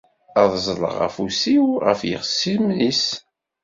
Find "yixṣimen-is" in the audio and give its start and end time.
2.09-3.03